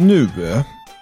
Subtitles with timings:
[0.00, 0.28] Nu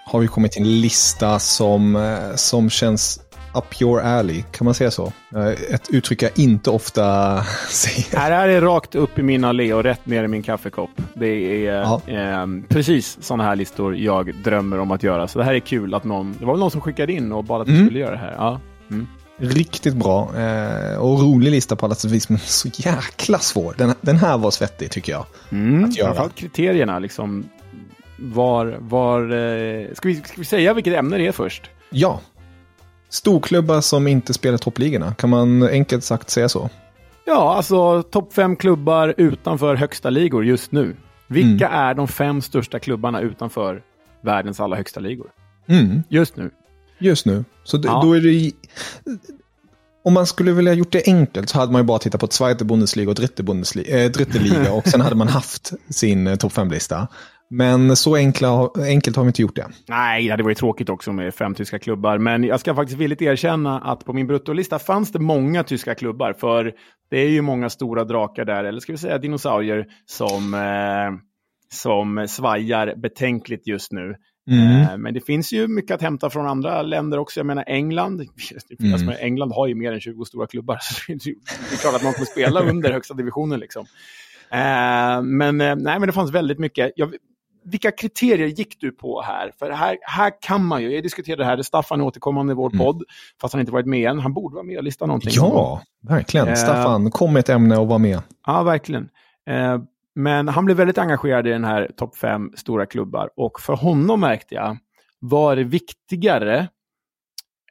[0.05, 3.19] har vi kommit till en lista som, eh, som känns
[3.55, 4.43] up your alley.
[4.51, 5.11] Kan man säga så?
[5.35, 7.03] Eh, Ett uttryck jag inte ofta
[7.69, 8.11] säger.
[8.11, 10.89] Det här är rakt upp i min allé och rätt ner i min kaffekopp.
[11.13, 15.27] Det är eh, precis sådana här listor jag drömmer om att göra.
[15.27, 17.43] Så det här är kul att någon, det var väl någon som skickade in och
[17.43, 17.85] bad att vi Mm.
[17.85, 18.33] skulle göra det här.
[18.37, 18.59] Ja.
[18.91, 19.07] Mm.
[19.37, 23.75] Riktigt bra eh, och rolig lista på alla sätt vis, men så jäkla svår.
[23.77, 25.25] Den, den här var svettig tycker jag.
[25.51, 25.83] Mm.
[25.85, 26.07] Att göra.
[26.07, 27.45] Framförallt kriterierna liksom.
[28.17, 31.69] Var, var, eh, ska, vi, ska vi säga vilket ämne det är först?
[31.89, 32.21] Ja.
[33.09, 36.69] Storklubbar som inte spelar toppligorna, kan man enkelt sagt säga så?
[37.25, 40.95] Ja, alltså topp fem klubbar utanför högsta ligor just nu.
[41.27, 41.79] Vilka Mm.
[41.79, 43.81] är de fem största klubbarna utanför
[44.21, 45.27] världens alla högsta ligor?
[45.67, 46.51] Mm, Just nu.
[46.97, 47.45] just nu.
[47.63, 48.01] Så Ja.
[48.03, 48.51] då är det
[50.05, 52.65] Om man skulle vilja gjort det enkelt så hade man ju bara tittat på Zweite
[52.65, 56.53] Bundesliga och Dritte, Bundesliga, äh, Dritte Liga och sen hade man haft sin eh, topp
[56.53, 57.07] 5-lista.
[57.55, 59.67] Men så enkla, enkelt har vi inte gjort det.
[59.87, 62.17] Nej, det hade varit tråkigt också med fem tyska klubbar.
[62.17, 66.33] Men jag ska faktiskt villigt erkänna att på min bruttolista fanns det många tyska klubbar.
[66.33, 66.73] För
[67.09, 71.19] det är ju många stora drakar där, eller ska vi säga dinosaurier, som, eh,
[71.73, 74.15] som svajar betänkligt just nu.
[74.51, 74.81] Mm.
[74.81, 77.39] Eh, men det finns ju mycket att hämta från andra länder också.
[77.39, 78.21] Jag menar England.
[78.79, 78.93] Mm.
[78.93, 80.77] Alltså, England har ju mer än 20 stora klubbar.
[80.81, 81.35] Så det är
[81.69, 83.59] det är klart att man kommer spela under högsta divisionen.
[83.59, 83.85] Liksom.
[84.51, 86.91] Eh, men, eh, nej, men det fanns väldigt mycket.
[86.95, 87.13] Jag,
[87.65, 89.51] vilka kriterier gick du på här?
[89.59, 92.55] För här, här kan man ju, jag diskuterade det här, det Staffan är återkommande i
[92.55, 92.85] vår Mm.
[92.85, 93.03] podd,
[93.41, 94.19] fast han inte varit med än.
[94.19, 95.31] Han borde vara med och lista någonting.
[95.35, 96.47] Ja, verkligen.
[96.47, 96.55] Eh.
[96.55, 98.21] Staffan, kom med ett ämne och var med.
[98.45, 99.09] Ja, verkligen.
[99.49, 99.77] Eh,
[100.15, 103.29] men han blev väldigt engagerad i den här topp fem stora klubbar.
[103.35, 104.77] Och för honom märkte jag,
[105.19, 106.67] var det viktigare,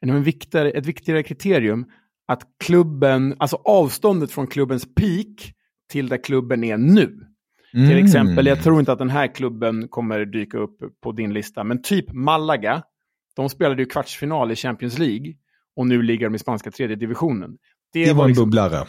[0.01, 1.87] en viktigare, ett viktigare kriterium,
[2.29, 5.53] att klubben, alltså avståndet från klubbens peak
[5.91, 7.32] till där klubben är nu.
[7.73, 8.05] Till Mm.
[8.05, 11.83] exempel, jag tror inte att den här klubben kommer dyka upp på din lista, men
[11.83, 12.83] typ Malaga,
[13.37, 15.35] de spelade ju kvartsfinal i Champions League
[15.77, 17.51] och nu ligger de i spanska tredje divisionen.
[17.93, 18.87] Det var en liksom- bubblare.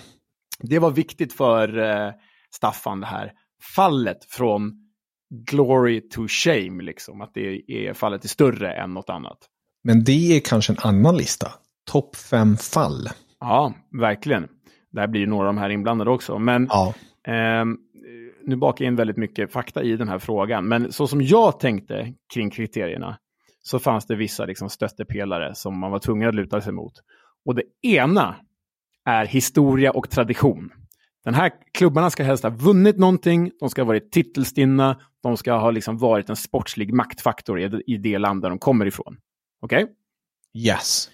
[0.60, 2.12] det var viktigt för eh,
[2.56, 3.32] Staffan det här
[3.76, 4.72] fallet från
[5.52, 7.22] glory to shame, liksom.
[7.22, 9.38] Att det är fallet är större än något annat.
[9.84, 11.48] Men det är kanske en annan lista.
[11.92, 13.10] Topp fem fall.
[13.40, 14.48] Ja, verkligen.
[14.92, 16.40] Där blir ju några av de här inblandade också.
[16.40, 16.94] Men Ja.
[17.28, 17.78] ehm,
[18.46, 20.68] nu bakar jag in väldigt mycket fakta i den här frågan.
[20.68, 23.18] Men så som jag tänkte kring kriterierna
[23.62, 26.94] så fanns det vissa liksom, stöttepelare som man var tvungen att luta sig mot.
[27.46, 28.36] Och det ena
[29.06, 30.72] är historia och tradition.
[31.24, 35.54] Den här klubbarna ska helst ha vunnit någonting, de ska ha varit titelstinna, de ska
[35.54, 39.18] ha liksom varit en sportslig maktfaktor i det, i det land där de kommer ifrån.
[39.62, 39.88] Okej?
[40.54, 41.10] Yes.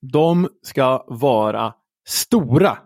[0.00, 1.74] De ska vara
[2.06, 2.78] stora.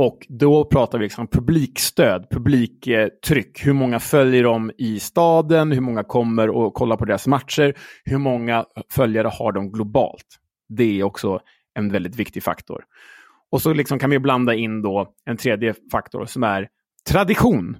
[0.00, 3.66] Och då pratar vi liksom publikstöd, publiktryck.
[3.66, 5.72] Hur många följer de i staden?
[5.72, 7.74] Hur många kommer och kollar på deras matcher?
[8.04, 10.26] Hur många följare har de globalt?
[10.68, 11.40] Det är också
[11.74, 12.84] en väldigt viktig faktor.
[13.50, 16.68] Och så liksom kan vi blanda in då en tredje faktor som är
[17.08, 17.76] tradition.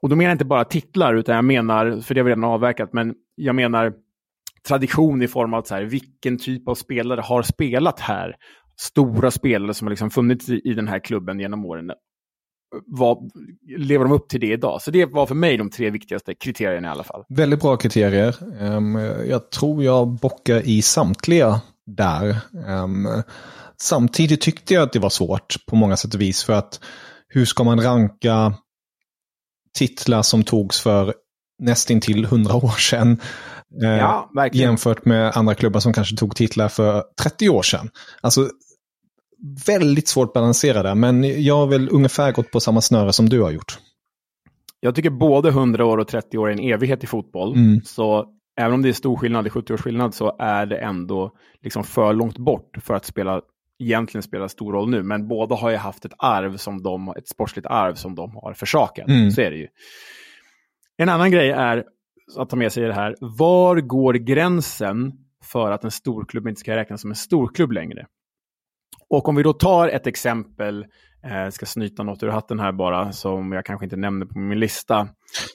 [0.00, 2.44] Och då menar jag inte bara titlar, utan jag menar, för det har vi redan
[2.44, 3.92] avverkat, men jag menar
[4.68, 8.36] tradition i form av så här, vilken typ av spelare har spelat här?
[8.80, 11.90] Stora spelare som har liksom funnits i, i den här klubben genom åren.
[12.86, 13.30] Vad,
[13.78, 14.82] lever de upp till det idag?
[14.82, 17.24] Så det var för mig de tre viktigaste kriterierna i alla fall.
[17.28, 18.34] Väldigt bra kriterier.
[18.60, 18.94] Um,
[19.28, 22.36] jag tror jag bockar i samtliga där.
[22.66, 23.22] Um,
[23.76, 26.80] samtidigt tyckte jag att det var svårt på många sätt och vis för att
[27.28, 28.54] hur ska man ranka
[29.78, 31.14] titlar som togs för
[31.58, 33.20] nästintill hundra år sedan
[33.82, 37.90] eh, ja, jämfört med andra klubbar som kanske tog titlar för 30 år sedan.
[38.20, 38.50] Alltså,
[39.66, 43.50] väldigt svårt balanserade, men jag har väl ungefär gått på samma snöre som du har
[43.50, 43.78] gjort.
[44.80, 47.54] Jag tycker både 100 år och 30 år är en evighet i fotboll.
[47.56, 47.80] Mm.
[47.84, 48.26] Så
[48.56, 51.32] även om det är stor skillnad, det är 70 års skillnad, så är det ändå
[51.62, 53.40] liksom för långt bort för att spela
[53.78, 57.28] egentligen spelar stor roll nu, men båda har ju haft ett arv som de, ett
[57.28, 59.08] sportsligt arv som de har försakat.
[59.08, 59.30] Mm.
[59.30, 59.68] Så är det ju.
[60.96, 61.84] En annan grej är
[62.36, 65.12] att ta med sig det här, var går gränsen
[65.44, 68.06] för att en storklubb inte ska räknas som en storklubb längre?
[69.10, 70.86] Och om vi då tar ett exempel,
[71.24, 74.60] eh, ska snyta något ur hatten här bara, som jag kanske inte nämnde på min
[74.60, 75.08] lista.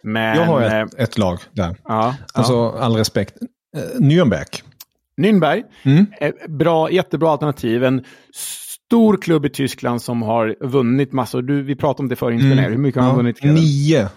[0.04, 1.76] Men, jag har ett, eh, ett lag där.
[1.84, 2.78] Ja, alltså, ja.
[2.80, 3.38] all respekt.
[3.76, 4.64] Eh, Nürnberg.
[5.18, 6.06] Nürnberg, mm.
[6.48, 7.84] bra, jättebra alternativ.
[7.84, 8.04] En
[8.36, 11.42] stor klubb i Tyskland som har vunnit massor.
[11.42, 12.58] Du, vi pratade om det förr, mm.
[12.58, 13.44] Hur mycket har han vunnit?
[13.44, 14.10] Nio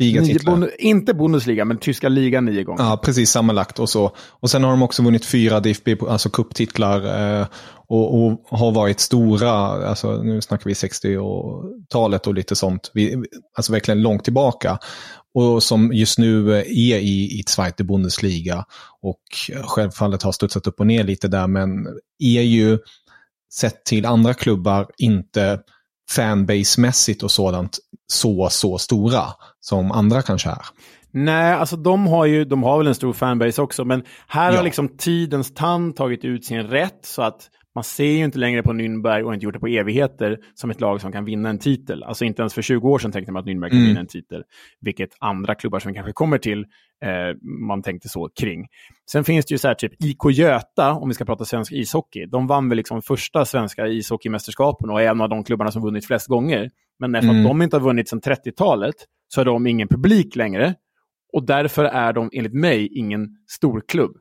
[0.00, 0.56] ligatitlar.
[0.56, 2.84] Nio, inte Bundesliga, men tyska ligan nio gånger.
[2.84, 4.16] Ja, precis sammanlagt och så.
[4.30, 7.46] Och sen har de också vunnit fyra DFB, alltså kupptitlar eh,
[7.88, 9.52] och, och, har varit stora,
[9.88, 13.22] alltså nu snackar vi 60-talet och lite sånt, vi,
[13.56, 14.78] alltså verkligen långt tillbaka.
[15.34, 18.64] Och som just nu är i, i Zweite Bundesliga
[19.02, 19.22] och
[19.64, 21.86] självfallet har studsat upp och ner lite där, men
[22.18, 22.78] är ju
[23.52, 25.60] sett till andra klubbar inte
[26.10, 27.78] fanbase-mässigt och sådant
[28.12, 29.24] så, så stora
[29.60, 30.62] som andra kanske är.
[31.12, 34.56] Nej, alltså de har ju, de har väl en stor fanbase också, men här ja.
[34.56, 38.62] har liksom tidens tand tagit ut sin rätt så att man ser ju inte längre
[38.62, 41.58] på Nürnberg och inte gjort det på evigheter som ett lag som kan vinna en
[41.58, 42.02] titel.
[42.02, 43.88] Alltså inte ens för 20 år sedan tänkte man att Nürnberg kan mm.
[43.88, 44.42] vinna en titel,
[44.80, 46.58] vilket andra klubbar som vi kanske kommer till,
[47.04, 47.36] eh,
[47.68, 48.66] man tänkte så kring.
[49.10, 52.26] Sen finns det ju så här typ IK Göta, om vi ska prata svensk ishockey,
[52.26, 56.06] de vann väl liksom första svenska ishockeymästerskapen och är en av de klubbarna som vunnit
[56.06, 56.70] flest gånger.
[57.00, 57.48] Men eftersom mm.
[57.48, 58.94] de inte har vunnit sedan 30-talet
[59.28, 60.74] så har de ingen publik längre.
[61.32, 64.16] Och därför är de enligt mig ingen storklubb.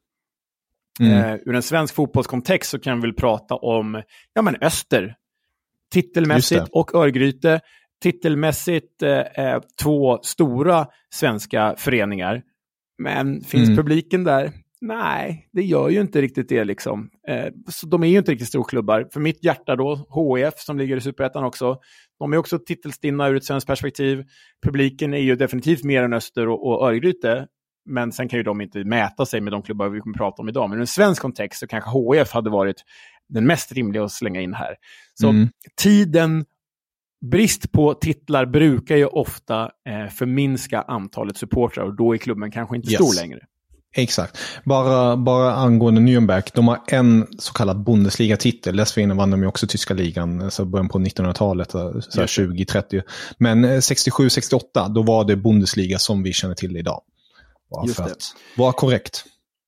[0.99, 1.13] Mm.
[1.13, 4.01] Eh, ur en svensk fotbollskontext så kan vi väl prata om
[4.33, 5.15] ja, men Öster.
[5.91, 7.59] Titelmässigt och Örgryte.
[8.01, 12.41] Titelmässigt eh, eh, två stora svenska föreningar.
[12.97, 13.77] Men finns mm.
[13.77, 14.51] publiken där?
[14.81, 16.63] Nej, det gör ju inte riktigt det.
[16.63, 17.09] liksom.
[17.27, 19.07] Eh, så de är ju inte riktigt storklubbar.
[19.13, 21.79] För mitt hjärta då, HIF som ligger i Superettan också,
[22.19, 24.23] de är också titelstinna ur ett svenskt perspektiv.
[24.63, 27.47] Publiken är ju definitivt mer än Öster och, och Örgryte.
[27.85, 30.49] Men sen kan ju de inte mäta sig med de klubbar vi kommer prata om
[30.49, 30.69] idag.
[30.69, 32.83] Men i en svensk kontext så kanske HIF hade varit
[33.29, 34.75] den mest rimliga att slänga in här.
[35.13, 35.49] Så mm.
[35.81, 36.45] tiden,
[37.25, 42.75] brist på titlar brukar ju ofta eh, förminska antalet supportrar och då är klubben kanske
[42.75, 42.95] inte yes.
[42.95, 43.39] stor längre.
[43.95, 44.37] Exakt.
[44.65, 48.77] Bara, bara angående Nürnberg, de har en så kallad Bundesliga-titel.
[48.77, 53.01] Dessförinnan vann de ju också tyska ligan, alltså början på 1900-talet, 20-30.
[53.37, 57.01] Men 67-68, eh, då var det Bundesliga som vi känner till idag.
[57.71, 58.11] Bara Just för det.
[58.11, 58.23] att
[58.57, 59.23] vara korrekt.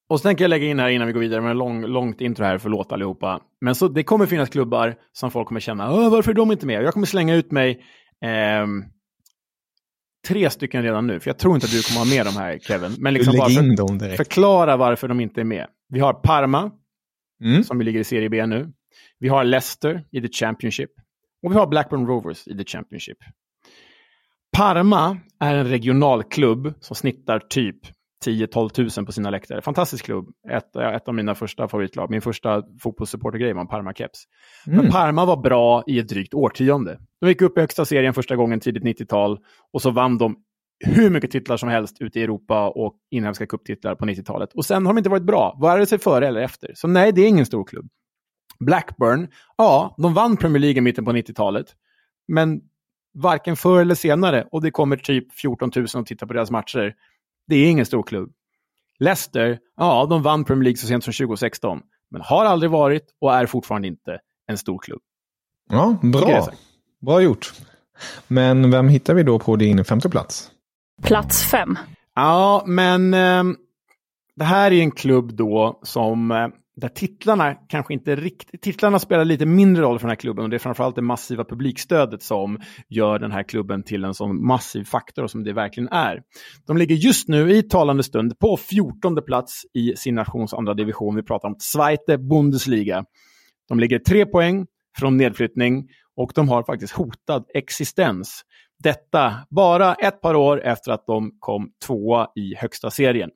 [0.09, 2.21] Och så tänker jag lägga in här innan vi går vidare med en lång, långt
[2.21, 3.39] intro här, förlåt allihopa.
[3.61, 6.83] Men så det kommer finnas klubbar som folk kommer känna, varför är de inte med?
[6.83, 7.71] Jag kommer slänga ut mig
[8.23, 8.67] eh,
[10.27, 12.59] tre stycken redan nu, för jag tror inte att du kommer ha med de här
[12.59, 12.95] Kevin.
[12.99, 15.67] Men liksom bara för, förklara varför de inte är med.
[15.89, 16.71] Vi har Parma,
[17.43, 17.63] mm.
[17.63, 18.73] som ligger i Serie B nu.
[19.19, 20.89] Vi har Leicester i The Championship.
[21.43, 23.17] Och vi har Blackburn Rovers i The Championship.
[24.57, 27.79] Parma är en regionalklubb som snittar typ
[28.25, 29.61] 10-12 tusen på sina läktare.
[29.61, 30.29] Fantastisk klubb.
[30.49, 32.09] Ett, ett av mina första favoritlag.
[32.09, 34.23] Min första fotbollssupportergrej var en Parma-keps.
[34.67, 34.79] Mm.
[34.79, 36.99] Men Parma var bra i ett drygt årtionde.
[37.21, 39.39] De gick upp i högsta serien första gången tidigt 90-tal
[39.73, 40.35] och så vann de
[40.85, 44.53] hur mycket titlar som helst ute i Europa och inhemska kupptitlar på 90-talet.
[44.53, 46.71] Och sen har de inte varit bra, vare sig före eller efter.
[46.75, 47.89] Så nej, det är ingen stor klubb.
[48.59, 51.67] Blackburn, ja, de vann Premier League i mitten på 90-talet.
[52.27, 52.61] Men
[53.13, 56.93] varken förr eller senare och det kommer typ 14 000 att titta på deras matcher.
[57.51, 58.31] Det är ingen stor klubb.
[58.99, 61.81] Leicester, ja, de vann Premier League så sent som 2016,
[62.11, 65.01] men har aldrig varit och är fortfarande inte en stor klubb.
[65.69, 66.47] Ja, bra.
[67.01, 67.53] Bra gjort.
[68.27, 70.51] Men vem hittar vi då på din femte plats?
[71.01, 71.77] Plats fem.
[72.15, 73.43] Ja, men eh,
[74.35, 76.47] det här är en klubb då som eh,
[76.81, 78.61] där titlarna kanske inte riktigt...
[78.61, 81.43] Titlarna spelar lite mindre roll för den här klubben och det är framförallt det massiva
[81.43, 82.59] publikstödet som
[82.89, 86.21] gör den här klubben till en sån massiv faktor som det verkligen är.
[86.67, 91.15] De ligger just nu i talande stund på 14 plats i sin nations andra division.
[91.15, 93.05] Vi pratar om Zweite Bundesliga.
[93.69, 94.65] De ligger tre poäng
[94.99, 98.41] från nedflyttning och de har faktiskt hotad existens.
[98.83, 103.29] Detta bara ett par år efter att de kom tvåa i högsta serien.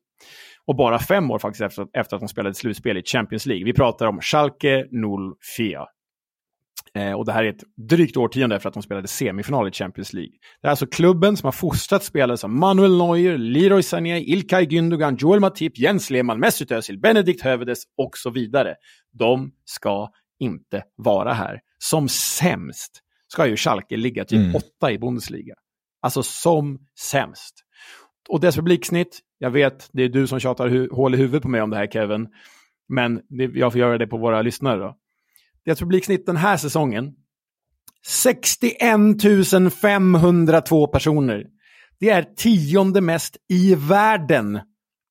[0.68, 3.66] Och bara fem år faktiskt efter, efter att de spelade slutspel i Champions League.
[3.66, 4.86] Vi pratar om Schalke
[5.58, 5.86] 04.
[6.96, 10.14] Eh, och det här är ett drygt årtionde efter att de spelade semifinal i Champions
[10.14, 10.34] League.
[10.62, 15.18] Det är alltså klubben som har fostrat spelare som Manuel Neuer, Leroy Sané, Ilkay Gündogan,
[15.20, 18.76] Joel Matip, Jens Lehmann, Mesut Özil, Benedikt Hövedes och så vidare.
[19.12, 21.60] De ska inte vara här.
[21.78, 24.56] Som sämst ska ju Schalke ligga typ mm.
[24.56, 25.56] åtta i Bundesliga.
[26.02, 27.65] Alltså som sämst.
[28.30, 31.50] Och dess publiksnitt, jag vet, det är du som tjatar hu hål i huvudet på
[31.50, 32.28] mig om det här Kevin,
[32.90, 34.96] men det, jag får göra det på våra lyssnare då.
[35.66, 37.14] Deras publiksnitt den här säsongen,
[38.08, 38.80] 61
[39.82, 41.46] 502 personer.
[42.00, 44.60] Det är tionde mest i världen.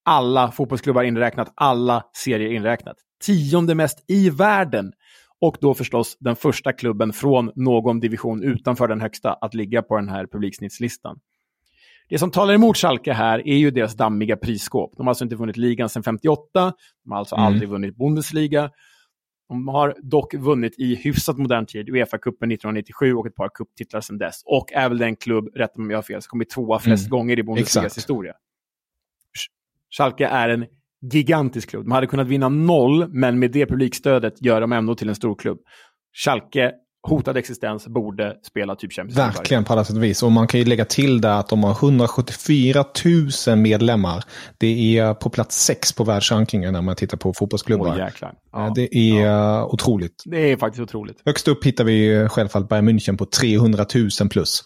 [0.05, 2.97] Alla fotbollsklubbar inräknat, alla serier inräknat.
[3.25, 4.93] Tionde mest i världen.
[5.41, 9.97] Och då förstås den första klubben från någon division utanför den högsta att ligga på
[9.97, 11.19] den här publiksnittslistan.
[12.09, 14.93] Det som talar emot Schalke här är ju deras dammiga prisskåp.
[14.97, 16.73] De har alltså inte vunnit ligan sedan 58,
[17.05, 17.47] de har alltså mm.
[17.47, 18.71] aldrig vunnit Bundesliga.
[19.49, 24.19] De har dock vunnit i hyfsat modern tid Uefa-cupen 1997 och ett par cuptitlar sedan
[24.19, 24.43] dess.
[24.45, 27.07] Och är väl den klubb, rätta mig om jag har fel, som kommit tvåa flest
[27.07, 27.11] mm.
[27.11, 27.97] gånger i Bundesligas Exakt.
[27.97, 28.33] historia.
[29.97, 30.67] Schalke är en
[31.13, 31.85] gigantisk klubb.
[31.85, 35.35] De hade kunnat vinna noll, men med det publikstödet gör de ändå till en stor
[35.35, 35.59] klubb.
[36.13, 36.73] Schalke
[37.09, 39.33] hotad existens borde spela typ Champions League.
[39.33, 40.23] Verkligen på alla sätt och vis.
[40.23, 42.85] Och man kan ju lägga till där att de har 174
[43.47, 44.25] 000 medlemmar.
[44.59, 47.87] Det är på plats sex på världsrankingen när man tittar på fotbollsklubbar.
[47.87, 48.09] Oh,
[48.53, 49.65] ja, det är ja.
[49.67, 50.23] otroligt.
[50.25, 51.23] Det är faktiskt otroligt.
[51.25, 53.87] Högst upp hittar vi självfallet Bayern München på 300
[54.21, 54.65] 000 plus.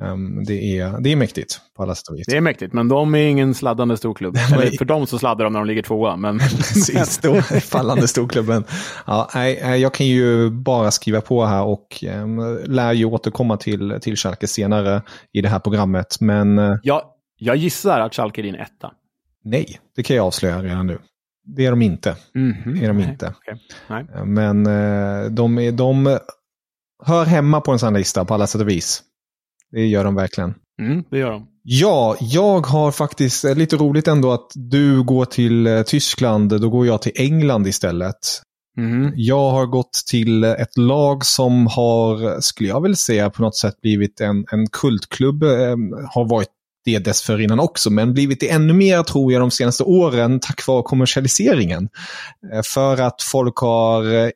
[0.00, 2.26] Um, det, är, det är mäktigt på alla sätt och vis.
[2.26, 4.36] Det är mäktigt, men de är ingen sladdande storklubb.
[4.52, 6.16] Eller för dem så sladdar de när de ligger tvåa.
[6.16, 6.38] Men...
[6.38, 8.64] Precis, stor, fallande storklubben.
[9.06, 13.98] Ja, nej, jag kan ju bara skriva på här och um, lär ju återkomma till,
[14.00, 15.02] till Schalke senare
[15.32, 16.16] i det här programmet.
[16.20, 18.92] Men, uh, ja, jag gissar att Schalke är din etta.
[19.44, 20.98] Nej, det kan jag avslöja redan nu.
[21.56, 22.16] Det är de inte.
[22.34, 22.82] Mm -hmm.
[22.82, 23.34] Är de inte.
[23.48, 24.04] Nej, okay.
[24.14, 24.26] nej.
[24.26, 26.18] Men uh, de, är, de
[27.04, 29.02] hör hemma på en sån lista på alla sätt och vis.
[29.72, 30.54] Det gör de verkligen.
[30.80, 31.46] Mm, det gör de.
[31.62, 36.70] Ja, jag har faktiskt eh, lite roligt ändå att du går till eh, Tyskland, då
[36.70, 38.42] går jag till England istället.
[38.78, 39.12] Mm.
[39.16, 43.80] Jag har gått till ett lag som har, skulle jag väl säga, på något sätt
[43.80, 45.42] blivit en, en kultklubb.
[45.42, 45.76] Eh,
[46.14, 46.48] har varit
[46.84, 50.82] det dessförinnan också, men blivit det ännu mer tror jag de senaste åren tack vare
[50.82, 51.88] kommersialiseringen.
[52.52, 54.32] Eh, för att folk har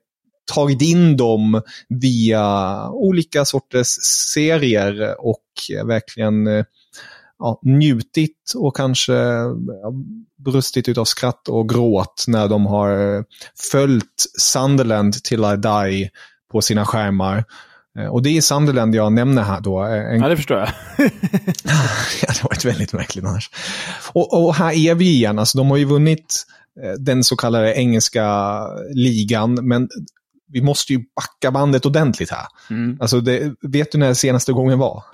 [0.55, 3.89] tagit in dem via olika sorters
[4.33, 5.43] serier och
[5.85, 6.65] verkligen eh,
[7.39, 9.13] ja, njutit och kanske
[10.45, 13.23] brustit utav skratt och gråt när de har eh,
[13.73, 16.11] följt Sunderland till I Die
[16.53, 17.45] på sina skärmar.
[17.99, 19.79] Eh, och det är Sunderland jag nämner här då.
[19.79, 20.21] En...
[20.21, 20.69] Ja, det förstår jag.
[20.99, 23.51] ja, det har varit väldigt märkligt annars.
[24.13, 26.45] Och, och, här är vi igen, alltså de har ju vunnit
[26.99, 28.59] den så kallade engelska
[28.95, 29.89] ligan, men
[30.53, 32.47] vi måste ju backa bandet ordentligt här.
[32.71, 32.99] Mm.
[33.01, 35.05] Alltså det, vet du när senaste gången var?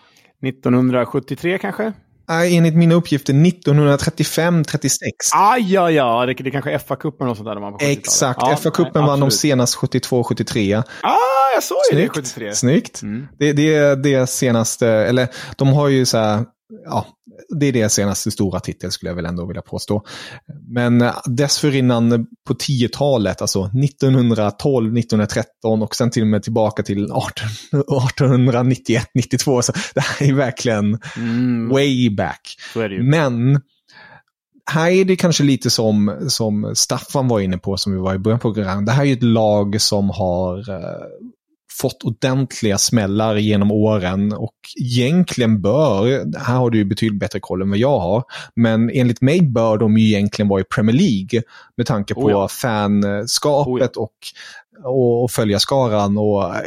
[0.42, 1.92] 1973 kanske?
[2.28, 4.88] Nej, enligt mina uppgifter 1935-36.
[5.34, 7.54] Aj, ja, ja, det, det kanske är FA-cupen och sånt där.
[7.54, 10.82] De Exakt, ja, FA-cupen vann de senast 72-73.
[11.02, 11.14] Ah,
[11.54, 12.54] jag såg ju det 73.
[12.54, 13.02] Snyggt.
[13.02, 13.26] Mm.
[13.38, 16.44] Det, det är det senaste, eller de har ju så här,
[16.84, 17.06] ja,
[17.58, 20.02] det är deras senaste stora titel skulle jag väl ändå vilja påstå.
[20.68, 27.04] Men eh, dessförinnan på 10-talet, alltså 1912, 1913 och sen till och med tillbaka till
[27.04, 29.62] 1891, 92.
[29.68, 31.68] Så det här är verkligen mm.
[31.68, 32.56] way back.
[33.02, 33.60] Men
[34.70, 38.18] här är det kanske lite som, som Staffan var inne på, som vi var i
[38.18, 38.86] början på programmet.
[38.86, 41.06] Det här är ett lag som har eh,
[41.80, 46.04] fått ordentliga smällar genom åren och egentligen bör,
[46.38, 48.24] här har du ju betydligt bättre koll än vad jag har,
[48.56, 51.42] men enligt mig bör de ju egentligen vara i Premier League
[51.76, 52.48] med tanke på oh ja.
[52.48, 54.08] fanskapet oh
[54.80, 54.88] ja.
[54.88, 56.60] och, och följarskaran och eh,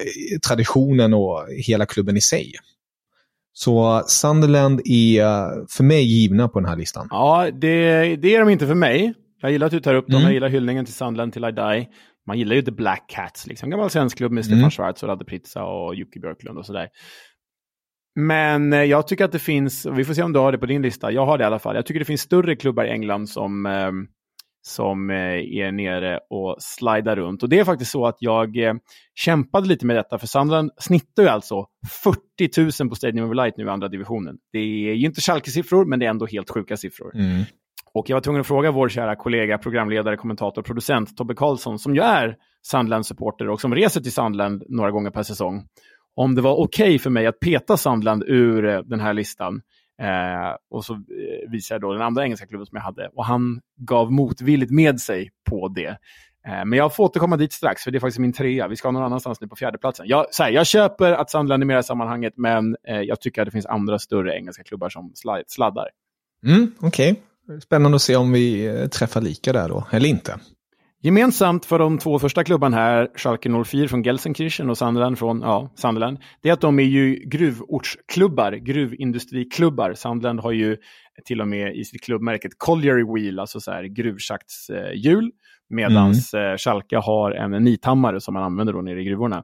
[0.48, 2.54] traditionen och hela klubben i sig.
[3.54, 5.24] Så Sunderland är
[5.68, 7.08] för mig givna på den här listan.
[7.12, 9.14] Ja, det, det är de inte för mig.
[9.42, 10.24] Jag gillar att du tar upp dem, mm.
[10.24, 11.88] jag gillar hyllningen till Sunderland till I die.
[12.28, 13.70] Man gillar ju The Black Cats, liksom.
[13.70, 14.72] gammal svensk klubb med Stefan mm.
[14.72, 16.90] Schwarz och Radde Pritsa och Jocke Björklund och sådär.
[18.16, 20.66] Men eh, jag tycker att det finns, vi får se om du har det på
[20.66, 21.76] din lista, jag har det i alla fall.
[21.76, 23.92] Jag tycker det finns större klubbar i England som, eh,
[24.62, 27.44] som eh, är nere och slidar runt.
[27.44, 28.74] Och det är faktiskt så att jag eh,
[29.16, 31.66] kämpade lite med detta, för Sunderland snittar ju alltså
[32.04, 34.38] 40 000 på Stadium of Light nu i andra divisionen.
[34.52, 37.16] Det är ju inte Schalke-siffror, men det är ändå helt sjuka siffror.
[37.16, 37.44] Mm.
[37.94, 41.96] Och jag var tvungen att fråga vår kära kollega, programledare, kommentator, producent Tobbe Karlsson, som
[41.96, 45.68] ju är Sandland-supporter och som reser till Sandland några gånger per säsong,
[46.16, 49.62] om det var okej okay för mig att peta Sandland ur eh, den här listan.
[50.02, 53.26] Eh, och så eh, visade jag då den andra engelska klubben som jag hade och
[53.26, 55.98] han gav motvilligt med sig på det.
[56.48, 58.68] Eh, men jag får återkomma dit strax, för det är faktiskt min trea.
[58.68, 60.08] Vi ska någon annanstans nu på fjärdeplatsen.
[60.08, 63.46] Jag, här, jag köper att Sandland är med i sammanhanget, men eh, jag tycker att
[63.46, 65.12] det finns andra större engelska klubbar som
[65.48, 65.90] sladdar.
[66.46, 67.24] Mm, Okej, okay
[67.60, 70.40] spännande att se om vi eh, träffar lika där då, eller inte.
[71.04, 75.72] Gemensamt för de två första klubbarna här, Schalke 04 från Gelsenkirchen och Sunderland från ja,
[75.76, 79.94] Sunderland, det är att de är ju gruvortsklubbar, gruvindustriklubbar.
[79.94, 80.78] Sunderland har ju
[81.26, 85.32] till och med i sitt klubbmärket Colliery Wheel, alltså så här gruvschaktshjul,
[85.70, 86.58] medan mm.
[86.58, 89.44] Schalke har en nithammare som man använder då nere i gruvorna.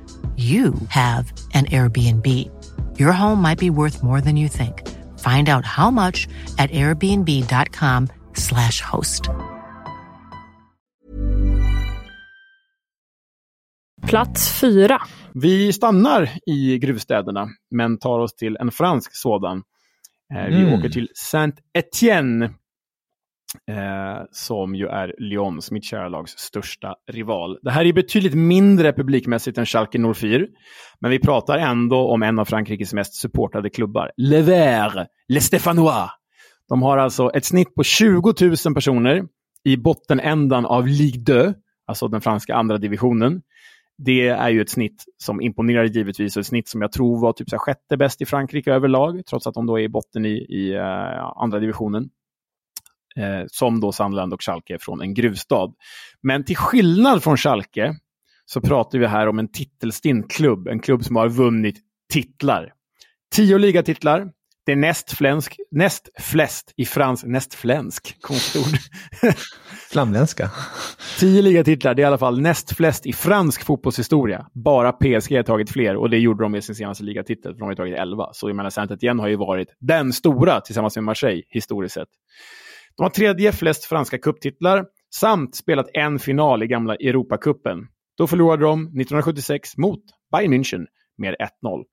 [0.37, 2.25] you have an Airbnb.
[2.99, 4.87] Your home might be worth more than you think.
[5.19, 9.29] Find out how much at airbnb.com slash host.
[14.07, 15.01] Plats fyra.
[15.33, 19.63] Vi stannar i gruvstäderna, men tar oss till en fransk sådan.
[20.33, 20.73] Eh, vi mm.
[20.73, 22.49] åker till Saint-Étienne
[23.69, 27.59] Eh, som ju är Lyons, mitt kära lags största rival.
[27.61, 30.45] Det här är betydligt mindre publikmässigt än Schalke 04,
[30.99, 34.11] men vi pratar ändå om en av Frankrikes mest supportade klubbar.
[34.17, 36.09] Le Vert, Le Stéphanois.
[36.69, 38.33] De har alltså ett snitt på 20
[38.65, 39.23] 000 personer
[39.63, 41.53] i bottenändan av Ligue 2,
[41.85, 43.41] alltså den franska andra divisionen.
[43.97, 47.33] Det är ju ett snitt som imponerar givetvis och ett snitt som jag tror var
[47.33, 50.45] typ så sjätte bäst i Frankrike överlag, trots att de då är i botten i,
[50.49, 52.09] i uh, andra divisionen
[53.15, 55.73] eh, som då Sandland och Schalke från en gruvstad.
[56.21, 57.95] Men till skillnad från Schalke
[58.45, 61.75] så pratar vi här om en titelstint klubb, en klubb som har vunnit
[62.09, 62.73] titlar.
[63.35, 64.27] Tio ligatitlar,
[64.65, 68.77] det är näst, flänsk, näst flest i fransk, näst flänsk, konstigt ord.
[69.91, 70.49] Flamländska.
[71.19, 74.47] Tio ligatitlar, det är i alla fall näst flest i fransk fotbollshistoria.
[74.53, 77.67] Bara PSG har tagit fler och det gjorde de med sin senaste ligatitel, för de
[77.67, 78.29] har tagit elva.
[78.33, 82.09] Så jag menar, Saint-Étienne har ju varit den stora tillsammans med Marseille historiskt sett.
[82.97, 87.87] De har tredje flest franska kupptitlar samt spelat en final i gamla Europacupen.
[88.17, 90.85] Då förlorade de 1976 mot Bayern München
[91.17, 91.83] med 1-0.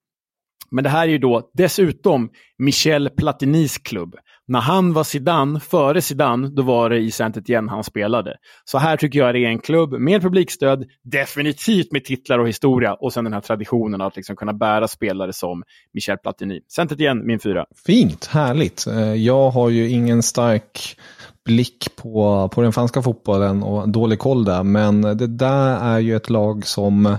[0.71, 4.15] Men det här är ju då dessutom Michel Platinis klubb.
[4.47, 8.35] När han var Zidane, före Zidane, då var det i Saint-Étienne han spelade.
[8.65, 12.93] Så här tycker jag det är en klubb med publikstöd, definitivt med titlar och historia
[12.93, 16.59] och sen den här traditionen att liksom kunna bära spelare som Michel Platini.
[16.67, 17.65] Saint-Étienne, min fyra.
[17.85, 18.87] Fint, härligt.
[18.87, 20.97] Eh, jag har ju ingen stark
[21.45, 26.15] blick på, på den franska fotbollen och dålig koll där, men det där är ju
[26.15, 27.17] ett lag som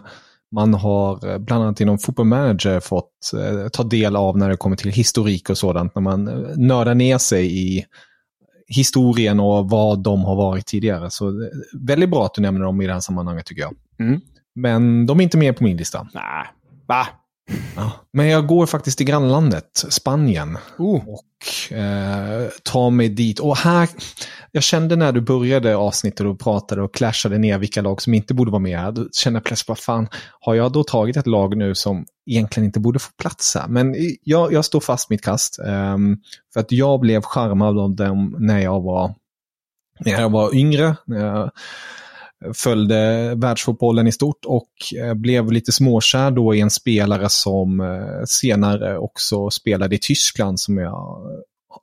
[0.53, 4.57] man har eh, bland annat inom Football Manager fått eh, ta del av när det
[4.57, 5.95] kommer till historik och sådant.
[5.95, 7.85] När man eh, nördar ner sig i,
[8.71, 11.11] historien och vad de har varit tidigare.
[11.11, 13.75] Så eh, väldigt bra att du nämner dem i det här sammanhanget tycker jag.
[14.01, 14.21] Mm.
[14.55, 16.09] Men de är inte med på min lista.
[16.15, 16.47] Nej,
[16.87, 17.07] va?
[17.77, 17.93] Ja.
[18.13, 20.59] Men jag går faktiskt till grannlandet, Spanien.
[20.79, 21.09] Oh.
[21.09, 23.39] Och eh, tar mig dit.
[23.41, 23.89] Och här,
[24.53, 28.35] jag kände när du började avsnittet och pratade och clashade ner vilka lag som inte
[28.35, 28.95] borde vara med.
[28.95, 30.09] Då kände jag plötsligt, vad fan,
[30.41, 33.69] har jag då tagit ett lag nu som egentligen inte borde få plats här?
[33.69, 35.59] Men jag, jag står fast mitt kast.
[35.59, 36.19] Um,
[36.53, 39.15] för att jag blev charmad av dem när jag var,
[40.01, 40.97] när jag var yngre.
[41.05, 41.51] När jag,
[42.55, 48.25] följde världsfotbollen i stort och eh, blev lite småkär då i en spelare som eh,
[48.27, 51.23] senare också spelade i Tyskland som jag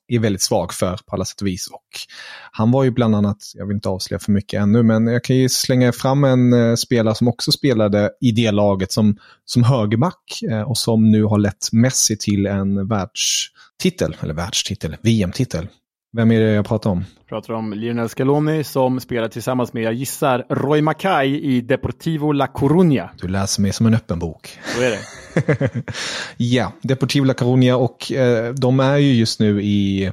[0.10, 1.68] eh, är väldigt svag för på alla sätt och vis.
[1.68, 1.88] Och
[2.52, 5.36] han var ju bland annat, jag vill inte avslöja för mycket ännu, men jag kan
[5.36, 10.78] ju slänga fram en spelare som också spelade i det laget som, som högerback och
[10.78, 15.68] som nu har lett Messi till en världstitel, eller världstitel, VM-titel.
[16.14, 17.06] Vem är det jag pratar om?
[17.18, 22.32] Jag pratar om Lionel Scaloni som spelar tillsammans med, jag gissar, Roy Mackay i Deportivo
[22.32, 23.10] La Coruña.
[23.22, 24.60] Du läser mig som en öppen bok.
[24.76, 25.84] Så är det.
[26.38, 30.12] ja, Deportivo La Coruña och eh, de är ju just nu i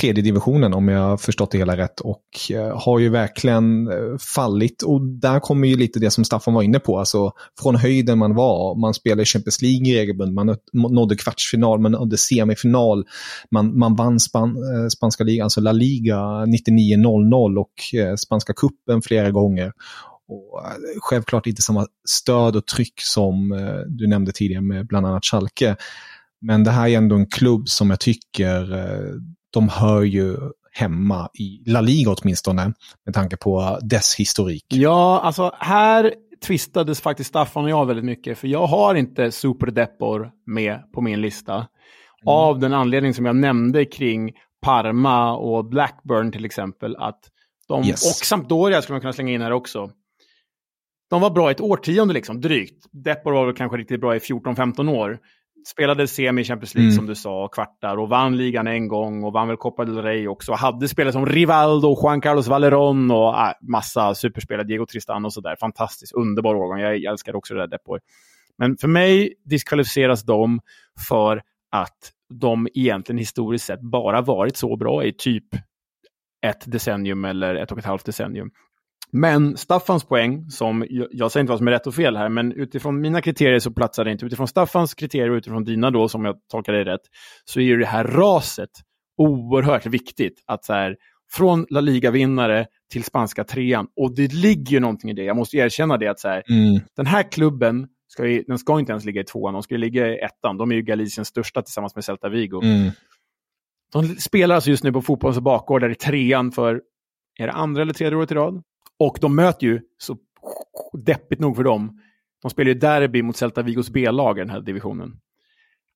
[0.00, 4.18] tredje divisionen om jag har förstått det hela rätt och eh, har ju verkligen eh,
[4.34, 4.82] fallit.
[4.82, 8.34] Och där kommer ju lite det som Staffan var inne på, alltså från höjden man
[8.34, 13.04] var, man spelade i Champions League regelbundet, man nådde kvartsfinal, man nådde semifinal,
[13.50, 17.72] man, man vann span, eh, spanska ligan, alltså La Liga 99-00 och
[18.18, 19.72] spanska kuppen flera gånger.
[20.28, 20.60] Och
[21.00, 23.48] självklart inte samma stöd och tryck som
[23.88, 25.76] du nämnde tidigare med bland annat Schalke.
[26.40, 28.74] Men det här är ändå en klubb som jag tycker
[29.52, 30.36] de hör ju
[30.72, 32.72] hemma i La Liga åtminstone,
[33.04, 34.64] med tanke på dess historik.
[34.68, 36.14] Ja, alltså här
[36.46, 41.00] tvistades faktiskt Staffan och jag väldigt mycket, för jag har inte Super Depor med på
[41.00, 41.54] min lista.
[41.54, 41.66] Mm.
[42.24, 47.20] Av den anledning som jag nämnde kring Parma och Blackburn till exempel, att
[47.68, 48.06] de, yes.
[48.06, 49.90] och Sampdoria skulle man kunna slänga in här också.
[51.10, 52.86] De var bra ett årtionde liksom, drygt.
[52.92, 55.18] Depor var väl kanske riktigt bra i 14-15 år
[55.66, 56.96] spelade semi Champions League mm.
[56.96, 60.28] som du sa, kvartar och vann ligan en gång och vann väl Copa del Rey
[60.28, 60.52] också.
[60.52, 65.56] Hade spelare som Rivaldo, Juan Carlos Valeron och äh, massa superspelare, Diego Tristan och sådär.
[65.60, 66.78] Fantastiskt, underbar årgång.
[66.78, 68.00] Jag älskar också det där Depoy.
[68.58, 70.60] Men för mig diskvalificeras de
[71.08, 75.44] för att de egentligen historiskt sett bara varit så bra i typ
[76.46, 78.50] ett decennium eller ett och ett halvt decennium.
[79.12, 82.52] Men Staffans poäng, som jag säger inte vad som är rätt och fel här, men
[82.52, 84.26] utifrån mina kriterier så platsar det inte.
[84.26, 87.00] Utifrån Staffans kriterier och utifrån dina då, som jag tolkar dig rätt,
[87.44, 88.70] så är ju det här raset
[89.16, 90.42] oerhört viktigt.
[90.46, 90.96] Att så här,
[91.32, 93.86] från La Liga-vinnare till spanska trean.
[93.96, 96.80] Och det ligger ju någonting i det, jag måste erkänna det, att så här, mm.
[96.96, 100.08] den här klubben ska ju, den ska inte ens ligga i tvåan, de ska ligga
[100.08, 100.56] i ettan.
[100.58, 102.62] De är ju Galiciens största tillsammans med Celta Vigo.
[102.62, 102.90] Mm.
[103.92, 106.82] De spelar alltså just nu på fotbollens bakgård där i trean för,
[107.38, 108.62] är det andra eller tredje året i rad?
[109.06, 110.16] Och de möter ju, så
[110.92, 112.00] deppigt nog för dem,
[112.42, 115.12] de spelar ju derby mot Celta Vigos B-lag i den här divisionen.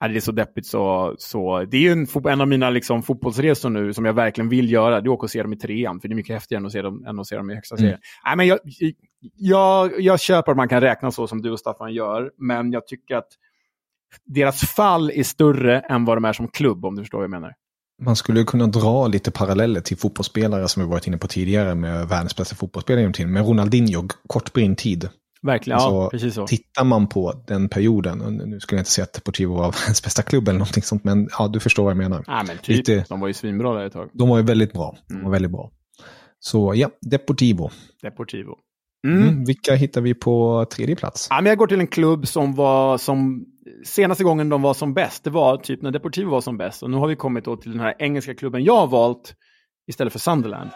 [0.01, 3.71] det är så deppigt så, så det är ju en, en av mina liksom, fotbollsresor
[3.71, 4.90] nu som jag verkligen vill göra.
[4.90, 6.66] Det är att åka och se dem i trean, för det är mycket häftigare än
[6.66, 7.92] att se dem, än att se dem i högsta serien.
[7.92, 8.01] Mm.
[8.25, 8.59] Nej, men jag,
[9.37, 12.87] jag, jag köper att man kan räkna så som du och Staffan gör, men jag
[12.87, 13.29] tycker att
[14.25, 17.31] deras fall är större än vad de är som klubb, om du förstår vad jag
[17.31, 17.55] menar.
[18.03, 22.09] Man skulle kunna dra lite paralleller till fotbollsspelare som vi varit inne på tidigare med
[22.09, 23.33] världens bästa fotbollsspelare genom tiden.
[23.33, 25.09] Med Ronaldinho, kort brintid.
[25.43, 26.47] Verkligen, alltså, ja, precis så.
[26.47, 30.23] Tittar man på den perioden, nu skulle jag inte säga att Deportivo var världens bästa
[30.23, 32.25] klubb eller någonting sånt, men ja, du förstår vad jag menar.
[32.27, 32.77] Ja, men typ.
[32.77, 34.11] Lite, de var ju svinbra där ett tag.
[34.13, 34.97] De var ju väldigt bra.
[35.09, 35.33] De var mm.
[35.33, 35.71] väldigt bra.
[36.39, 37.71] Så ja, Deportivo.
[38.03, 38.59] Deportivo.
[39.07, 39.29] Mm.
[39.29, 41.27] Mm, vilka hittar vi på tredje plats?
[41.31, 43.45] Ja, men jag går till en klubb som var som
[43.85, 45.25] senaste gången de var som bäst.
[45.25, 46.83] Det var typ när Deportivo var som bäst.
[46.83, 49.35] Och nu har vi kommit till den här engelska klubben jag har valt
[49.88, 50.71] istället för Sunderland.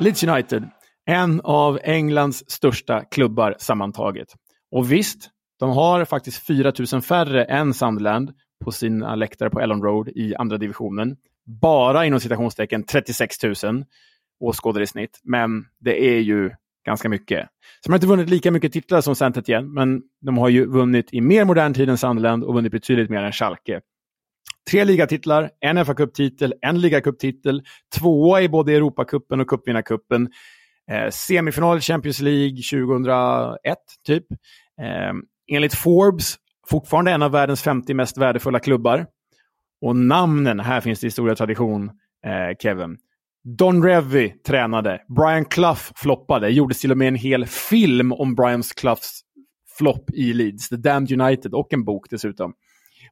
[0.00, 0.70] Leeds United,
[1.06, 4.28] en av Englands största klubbar sammantaget.
[4.70, 8.30] Och visst, de har faktiskt 4 000 färre än Sunderland
[8.64, 11.16] på sina läktare på Ellen Road i andra divisionen.
[11.60, 13.54] Bara inom citationstecken 36 000
[14.40, 15.20] åskådare i snitt.
[15.24, 16.50] Men det är ju
[16.86, 17.48] ganska mycket.
[17.80, 20.66] Så de har inte vunnit lika mycket titlar som saint igen, men de har ju
[20.66, 23.80] vunnit i mer modern tid än Sunderland och vunnit betydligt mer än Schalke.
[24.70, 27.62] Tre ligatitlar, en FA-cuptitel, en ligacuptitel,
[27.98, 30.28] tvåa i både Europacupen och cupvinnarcupen.
[30.90, 34.24] Eh, semifinal i Champions League 2001, typ.
[34.80, 35.12] Eh,
[35.52, 36.36] enligt Forbes,
[36.68, 39.06] fortfarande en av världens 50 mest värdefulla klubbar.
[39.80, 41.90] Och namnen, här finns det historia och tradition,
[42.26, 42.96] eh, Kevin.
[43.44, 48.62] Don Revy tränade, Brian Clough floppade, gjordes till och med en hel film om Brian
[48.76, 49.20] Cloughs
[49.78, 52.54] flopp i Leeds, The Damned United, och en bok dessutom.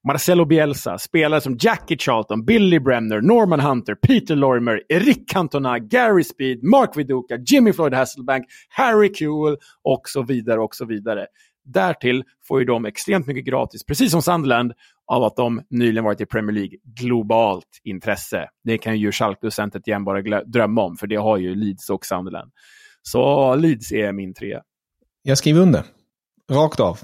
[0.07, 6.25] Marcelo Bielsa, spelare som Jackie Charlton, Billy Bremner, Norman Hunter, Peter Lorimer, Eric Cantona, Gary
[6.25, 11.27] Speed, Mark Viduka, Jimmy Floyd Hasselbank, Harry Kewell och så vidare och så vidare.
[11.65, 14.73] Därtill får ju de extremt mycket gratis, precis som Sunderland,
[15.07, 16.79] av att de nyligen varit i Premier League.
[17.01, 18.49] Globalt intresse.
[18.65, 21.91] Det kan ju Schalke och Centret igen bara drömma om, för det har ju Leeds
[21.91, 22.53] och Sunderland.
[23.03, 24.63] Så Leeds är min trea.
[25.23, 25.83] Jag skriver under.
[26.53, 26.99] Rakt av.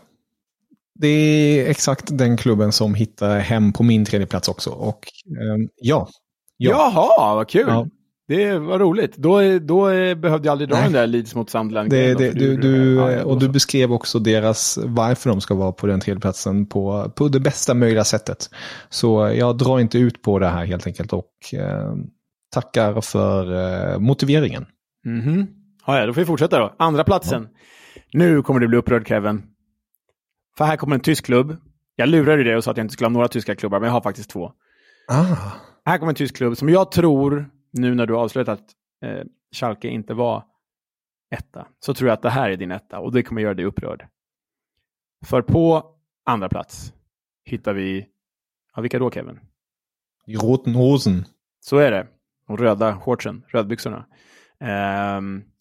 [0.94, 4.70] Det är exakt den klubben som hittar hem på min tredje plats också.
[4.70, 5.08] Och
[5.40, 6.08] eh, ja.
[6.56, 6.70] ja.
[6.70, 7.64] Jaha, vad kul!
[7.68, 7.86] Ja.
[8.28, 9.16] Det var roligt.
[9.16, 10.84] Då, då behövde jag aldrig dra Nej.
[10.84, 11.90] den där Leeds mot Sunderland.
[11.90, 15.86] Det, det, du, du, ja, och du beskrev också deras, varför de ska vara på
[15.86, 18.50] den tredje platsen på, på det bästa möjliga sättet.
[18.88, 21.94] Så jag drar inte ut på det här helt enkelt och eh,
[22.52, 23.52] tackar för
[23.92, 24.66] eh, motiveringen.
[25.06, 25.46] Mm -hmm.
[25.86, 26.74] ja, då får vi fortsätta då.
[26.78, 27.48] Andra platsen.
[27.52, 28.18] Ja.
[28.18, 29.42] Nu kommer du bli upprörd Kevin.
[30.56, 31.56] För här kommer en tysk klubb.
[31.96, 33.92] Jag lurade dig och sa att jag inte skulle ha några tyska klubbar, men jag
[33.92, 34.52] har faktiskt två.
[35.08, 35.36] Ah.
[35.84, 38.66] Här kommer en tysk klubb som jag tror, nu när du har avslöjat att
[39.04, 40.44] eh, Schalke inte var
[41.30, 43.64] etta, så tror jag att det här är din etta och det kommer göra dig
[43.64, 44.06] upprörd.
[45.24, 45.84] För på
[46.24, 46.92] andra plats
[47.44, 48.06] hittar vi,
[48.76, 49.40] ja vilka då Kevin?
[50.26, 51.24] I Roten Hosen.
[51.60, 52.06] Så är det.
[52.46, 54.06] De röda shortsen, rödbyxorna.
[54.60, 55.20] Eh,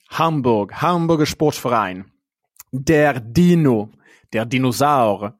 [0.09, 2.03] Hamburg, Hamburger Sportverein.
[2.71, 3.89] Der Dino.
[4.33, 5.31] Der Dinosaur.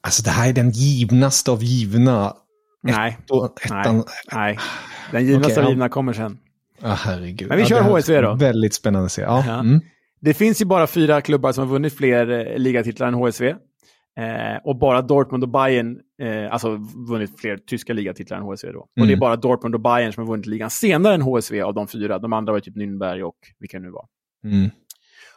[0.00, 2.36] Alltså det här är den givnaste av givna.
[2.82, 3.18] Nej,
[3.70, 4.58] nej, nej.
[5.12, 6.38] Den givnaste okay, av givna kommer sen.
[6.82, 7.48] Ah, herregud.
[7.48, 8.34] Men vi kör ja, HSV då.
[8.34, 9.22] Väldigt spännande att se.
[9.22, 9.44] Ja.
[9.46, 9.60] ja.
[9.60, 9.80] Mm.
[10.20, 13.54] Det finns ju bara fyra klubbar som har vunnit fler eh, ligatitlar än HSV.
[14.20, 18.78] Eh, och bara Dortmund och Bayern, eh, alltså vunnit fler tyska ligatitlar än HSV då.
[18.78, 18.82] Mm.
[18.82, 19.18] Och det är mm.
[19.18, 22.18] bara Dortmund och Bayern som har vunnit ligan senare än HSV av de fyra.
[22.18, 24.06] De andra var typ Nürnberg och vilka det nu var.
[24.44, 24.70] Mm.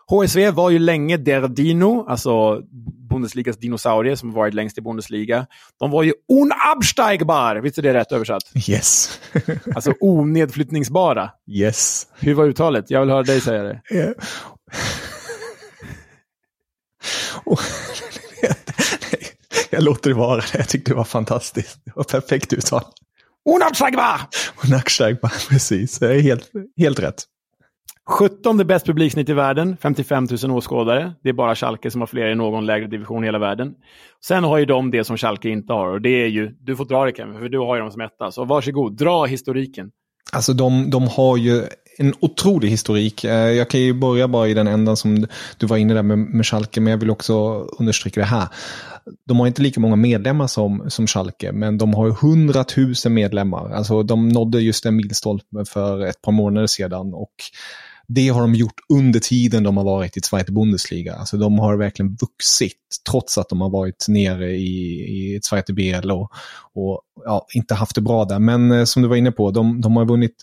[0.10, 2.62] HSV var ju länge Der Dino, alltså
[3.10, 5.48] Bundesligas dinosaurie som varit längst i Bundesliga.
[5.80, 8.44] De var ju unabsteigbar, visst är det rätt översatt?
[8.70, 9.20] Yes.
[9.76, 11.30] alltså onedflyttningsbara.
[11.52, 12.08] Yes.
[12.20, 12.86] Hur var uttalet?
[12.90, 13.82] Jag vill höra dig säga det.
[13.92, 14.14] Yeah.
[19.70, 20.44] jag låter det vara.
[20.54, 21.80] Jag tyckte det var fantastiskt.
[21.86, 22.84] Det var perfekt uttal.
[23.56, 24.22] Unabsteigbar!
[24.66, 26.00] Unabsteigbar, precis.
[26.00, 27.24] Det helt, helt rätt.
[28.10, 31.14] 17 bäst publiksnitt i världen, 55 000 åskådare.
[31.24, 33.74] Det är bara Schalke som har fler i någon lägre division i hela världen.
[34.26, 36.86] Sen har ju de det som Schalke inte har och det är ju, du får
[36.86, 38.32] dra det Kevin, för du har ju dem som etta.
[38.32, 39.92] Så varsågod, dra historiken.
[40.32, 41.64] Alltså de, de har ju
[41.98, 43.24] en otrolig historik.
[43.24, 46.18] Eh, jag kan ju börja bara i den ändan som du var inne där med,
[46.18, 47.34] med Schalke, men jag vill också
[47.80, 48.48] understryka det här.
[49.28, 53.14] De har inte lika många medlemmar som, som Schalke, men de har ju 100 000
[53.14, 53.70] medlemmar.
[53.70, 57.14] Alltså de nådde just en milstolpe för ett par månader sedan.
[57.14, 57.34] och
[58.08, 61.14] det har de gjort under tiden de har varit i Zweite Bundesliga.
[61.16, 62.78] Alltså de har verkligen vuxit
[63.10, 66.32] trots att de har varit nere i, i Zweite BL och,
[66.74, 68.40] och ja, inte haft det bra där.
[68.40, 70.36] Men eh, som du var inne på, de, de har vunnit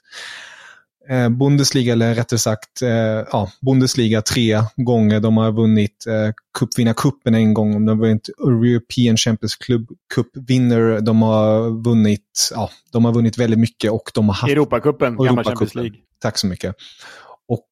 [1.09, 2.91] eh, Bundesliga, eller rättare sagt eh,
[3.33, 5.21] ja, Bundesliga tre gånger.
[5.21, 7.87] De har vunnit eh, cupvinnarcupen en gång.
[7.87, 11.01] De har vunnit European Champions Club Cup Winner.
[11.01, 14.53] De har vunnit, ja, de har vunnit väldigt mycket och de har haft...
[14.53, 15.97] Europacupen, gamla Champions League.
[16.19, 16.77] Tack så mycket.
[17.49, 17.69] Och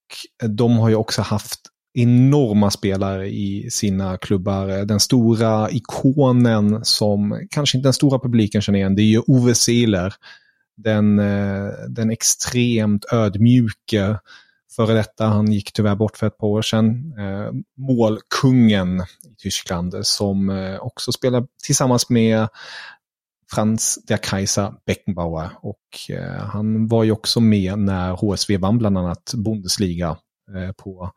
[0.48, 1.60] de har ju också haft
[1.94, 4.84] enorma spelare i sina klubbar.
[4.84, 9.54] Den stora ikonen som kanske inte den stora publiken känner igen, det är ju Ove
[9.54, 10.14] Seeler.
[10.76, 14.18] Den, eh, den extremt ödmjuke
[14.76, 19.94] före detta, han gick tyvärr bort för ett par år sedan, eh, målkungen i Tyskland
[20.02, 22.48] som eh, också spelar tillsammans med
[23.54, 25.50] Franz der Kaiser Beckenbauer.
[25.60, 30.16] Och eh, han var ju också med när HSV vann bland annat Bundesliga
[30.54, 31.10] eh, på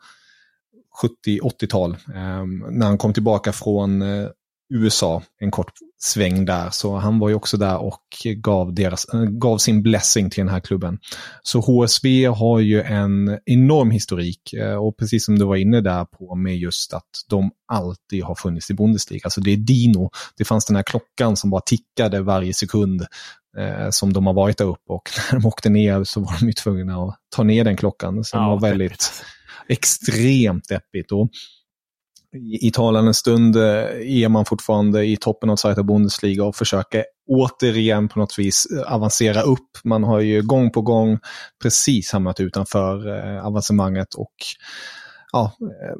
[1.25, 1.91] 70-80-tal.
[1.91, 4.27] Eh, när han kom tillbaka från eh,
[4.75, 6.69] USA en kort sväng där.
[6.69, 8.03] Så han var ju också där och
[8.35, 10.99] gav, deras, gav sin blessing till den här klubben.
[11.43, 16.05] Så HSV har ju en enorm historik eh, och precis som du var inne där
[16.05, 19.21] på med just att de alltid har funnits i Bundesliga.
[19.23, 23.01] Alltså det är Dino, det fanns den här klockan som bara tickade varje sekund
[23.57, 26.45] eh, som de har varit där uppe och när de åkte ner så var de
[26.45, 29.23] ju tvungna att ta ner den klockan som ja, var väldigt deppigt.
[29.67, 31.11] extremt deppigt.
[31.11, 31.29] Och
[32.61, 33.63] i talande stund eh,
[34.23, 39.41] är man fortfarande i toppen av Zweite Bundesliga och försöker återigen på något vis avancera
[39.41, 39.69] upp.
[39.83, 41.19] Man har ju gång på gång
[41.61, 44.33] precis hamnat utanför eh, avancemanget och
[45.31, 45.95] ja, eh,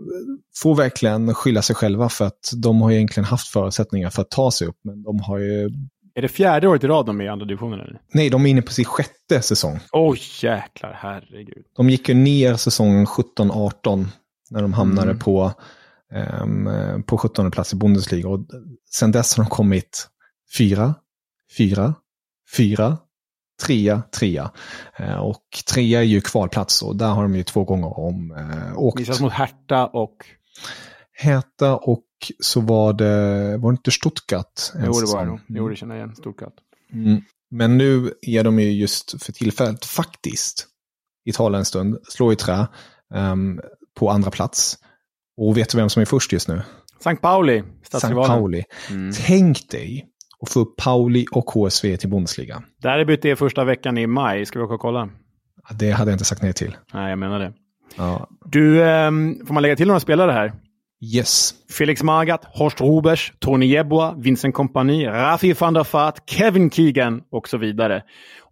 [0.61, 4.51] får verkligen skylla sig själva för att de har egentligen haft förutsättningar för att ta
[4.51, 4.77] sig upp.
[4.83, 5.71] Men de har ju...
[6.17, 7.79] Är det fjärde året i rad de är i andra divisionen?
[7.79, 7.99] Eller?
[8.13, 9.79] Nej, de är inne på sin sjätte säsong.
[9.91, 11.65] Oj, oh, jäklar, herregud.
[11.75, 14.05] De gick ju ner säsongen 17-18
[14.49, 15.19] när de hamnade mm.
[15.19, 15.53] på,
[17.05, 18.27] på 17 plats i Bundesliga.
[18.27, 18.39] Och
[18.91, 20.07] sen dess har de kommit
[20.57, 20.95] fyra,
[21.57, 21.95] fyra,
[22.57, 22.97] fyra,
[23.63, 24.51] trea, trea.
[24.97, 28.77] Eh, och trea är ju kvalplats och där har de ju två gånger om eh,
[28.77, 28.99] åkt.
[28.99, 30.25] Visat mot Hertha och?
[31.13, 32.05] Hertha och
[32.39, 34.61] så var det, var det inte Stuttgart?
[34.75, 35.39] Jo, det var det.
[35.47, 36.15] Jo, det känner jag igen.
[36.15, 36.53] Stuttgart.
[36.93, 37.21] Mm.
[37.51, 40.67] Men nu är de ju just för tillfället faktiskt,
[41.25, 42.67] i tala en stund, slå i trä
[43.13, 43.61] um,
[43.99, 44.77] på andra plats.
[45.37, 46.61] Och vet du vem som är först just nu?
[46.99, 48.63] Sankt Pauli, Sankt Pauli.
[48.89, 49.11] Mm.
[49.27, 50.05] Tänk dig
[50.39, 52.63] och få upp Pauli och HSV till Bundesliga.
[52.81, 54.45] Derbyt är första veckan i maj.
[54.45, 55.09] Ska vi åka och kolla?
[55.79, 56.77] Det hade jag inte sagt nej till.
[56.93, 57.53] Nej, jag menar det.
[57.97, 58.29] Ja.
[58.45, 59.11] Du, eh,
[59.47, 60.53] får man lägga till några spelare här?
[61.13, 61.53] Yes.
[61.71, 67.49] Felix Magath, Horst Rubers, Tony Jeboa, Vincent Kompany, Rafi van der Vaart, Kevin Keegan och
[67.49, 68.03] så vidare.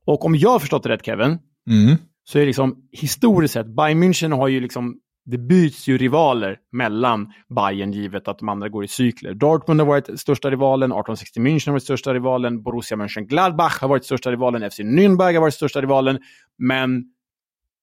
[0.06, 1.98] Och om jag har förstått det rätt Kevin, mm.
[2.24, 6.58] så är det liksom historiskt sett, Bayern München har ju liksom det byts ju rivaler
[6.72, 9.34] mellan Bayern givet att de andra går i cykler.
[9.34, 14.06] Dortmund har varit största rivalen, 1860 München har varit största rivalen, Borussia Mönchengladbach har varit
[14.06, 16.20] största rivalen, FC Nürnberg har varit största rivalen.
[16.58, 17.04] Men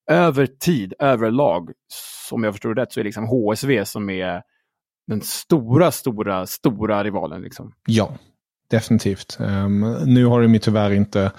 [0.09, 1.71] över tid, överlag,
[2.29, 4.41] som jag förstår det rätt, så är det liksom HSV som är
[5.07, 7.41] den stora, stora, stora rivalen.
[7.41, 7.73] Liksom.
[7.87, 8.17] Ja,
[8.69, 9.37] definitivt.
[9.39, 11.31] Um, nu har de ju tyvärr inte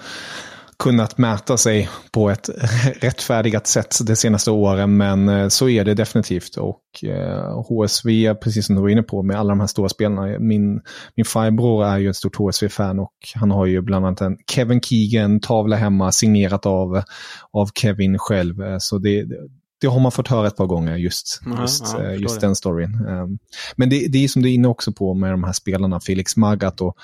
[0.83, 2.49] kunnat mäta sig på ett
[3.01, 6.57] rättfärdigat sätt de senaste åren, men eh, så är det definitivt.
[6.57, 10.39] Och eh, HSV, precis som du var inne på, med alla de här stora spelarna.
[10.39, 10.81] Min,
[11.15, 14.81] min farbror är ju ett stort HSV-fan och han har ju bland annat en Kevin
[14.81, 17.03] Keegan-tavla hemma signerat av,
[17.51, 18.61] av Kevin själv.
[18.61, 19.25] Eh, så det,
[19.81, 23.05] det har man fått höra ett par gånger, just, mm, just, ja, just den storyn.
[23.05, 23.39] Um,
[23.75, 26.37] men det, det är som du är inne också på med de här spelarna, Felix
[26.37, 26.97] Magath och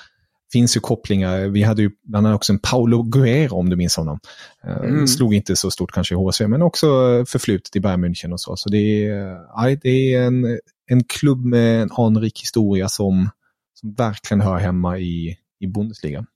[0.52, 1.48] finns ju kopplingar.
[1.48, 4.18] Vi hade ju bland annat också en Paolo Guerrero om du minns honom.
[4.64, 5.06] Eh, mm.
[5.06, 6.86] Slog inte så stort kanske i HSV, men också
[7.26, 8.56] förflutet i Bayern München och så.
[8.56, 13.30] Så det är, ja, det är en, en klubb med en anrik historia som,
[13.74, 16.26] som verkligen hör hemma i, i Bundesliga.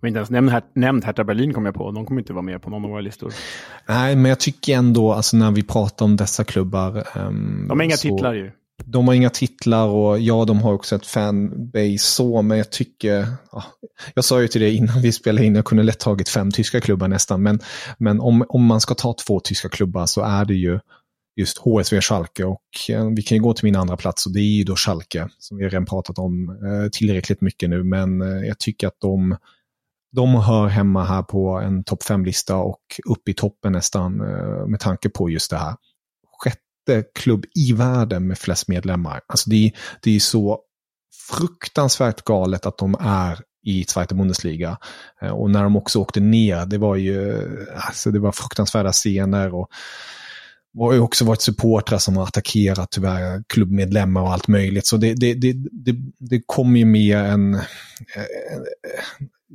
[0.00, 1.90] Men inte ens nämnd, nämnd Hertha Berlin kom jag på.
[1.90, 3.32] De kommer inte vara med på någon av våra listor.
[3.88, 7.04] Nej, men jag tycker ändå, alltså när vi pratar om dessa klubbar.
[7.16, 8.08] Um, de har inga så...
[8.08, 8.50] titlar ju.
[8.84, 13.26] De har inga titlar och ja, de har också ett fanbase så, men jag tycker,
[13.52, 13.64] ja,
[14.14, 16.80] jag sa ju till dig innan vi spelade in, jag kunde lätt tagit fem tyska
[16.80, 17.60] klubbar nästan, men,
[17.98, 20.80] men om, om man ska ta två tyska klubbar så är det ju
[21.36, 24.40] just HSV Schalke och eh, vi kan ju gå till min andra plats och det
[24.40, 28.46] är ju då Schalke som vi redan pratat om eh, tillräckligt mycket nu, men eh,
[28.46, 29.36] jag tycker att de,
[30.12, 34.80] de hör hemma här på en topp fem-lista och upp i toppen nästan eh, med
[34.80, 35.74] tanke på just det här
[37.14, 39.20] klubb i världen med flest medlemmar.
[39.26, 39.72] Alltså det,
[40.02, 40.60] det är så
[41.30, 44.78] fruktansvärt galet att de är i Zweite Bundesliga.
[45.22, 47.42] Eh, och när de också åkte ner, det var ju
[47.74, 49.54] alltså det var fruktansvärda scener.
[49.54, 49.68] och
[50.72, 54.86] det har ju också varit supportrar som har attackerat tyvärr klubbmedlemmar och allt möjligt.
[54.86, 57.60] Så det, det, det, det, det kommer ju med en, en,
[58.52, 58.66] en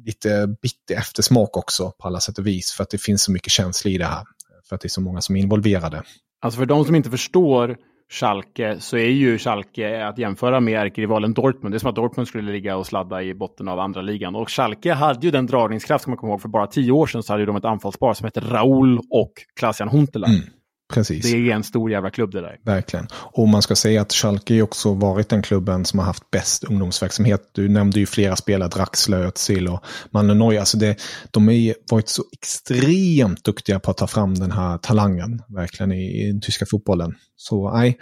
[0.06, 2.72] lite bitter eftersmak också på alla sätt och vis.
[2.72, 4.24] För att det finns så mycket känslor i det här.
[4.70, 6.04] För att det är så många som är involverade.
[6.42, 7.78] Alltså för de som inte förstår
[8.10, 11.74] Schalke så är ju Schalke att jämföra med ärkerivalen Dortmund.
[11.74, 14.36] Det är som att Dortmund skulle ligga och sladda i botten av andra ligan.
[14.36, 17.24] Och Schalke hade ju den dragningskraft som man kommer ihåg för bara tio år sedan
[17.24, 20.28] så hade de ett anfallspar som hette Raul och Klasian Huntelaar.
[20.30, 20.48] Huntela.
[20.48, 20.61] Mm.
[20.94, 21.32] Precis.
[21.32, 22.58] Det är en stor jävla klubb det där.
[22.66, 23.08] Verkligen.
[23.14, 27.42] Och man ska säga att Schalke också varit den klubben som har haft bäst ungdomsverksamhet.
[27.52, 30.60] Du nämnde ju flera spelare, Draxler, Özil och Malmö.
[30.60, 30.96] Alltså det,
[31.32, 36.24] de har varit så extremt duktiga på att ta fram den här talangen, verkligen, i,
[36.24, 37.16] i den tyska fotbollen.
[37.36, 37.98] Så nej,